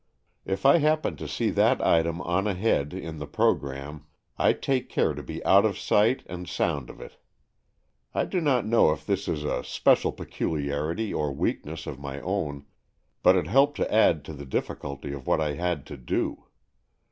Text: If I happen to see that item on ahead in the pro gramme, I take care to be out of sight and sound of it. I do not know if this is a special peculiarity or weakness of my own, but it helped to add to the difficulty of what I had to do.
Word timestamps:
If 0.45 0.65
I 0.65 0.79
happen 0.79 1.15
to 1.17 1.27
see 1.27 1.51
that 1.51 1.79
item 1.79 2.21
on 2.21 2.47
ahead 2.47 2.91
in 2.91 3.19
the 3.19 3.27
pro 3.27 3.53
gramme, 3.53 4.01
I 4.35 4.51
take 4.51 4.89
care 4.89 5.13
to 5.13 5.21
be 5.21 5.45
out 5.45 5.63
of 5.63 5.77
sight 5.77 6.23
and 6.25 6.49
sound 6.49 6.89
of 6.89 6.99
it. 6.99 7.17
I 8.11 8.25
do 8.25 8.41
not 8.41 8.65
know 8.65 8.91
if 8.93 9.05
this 9.05 9.27
is 9.27 9.43
a 9.43 9.63
special 9.63 10.11
peculiarity 10.11 11.13
or 11.13 11.31
weakness 11.31 11.85
of 11.85 11.99
my 11.99 12.19
own, 12.21 12.65
but 13.21 13.35
it 13.35 13.45
helped 13.45 13.77
to 13.77 13.93
add 13.93 14.25
to 14.25 14.33
the 14.33 14.47
difficulty 14.47 15.13
of 15.13 15.27
what 15.27 15.39
I 15.39 15.53
had 15.53 15.85
to 15.85 15.97
do. 15.97 16.45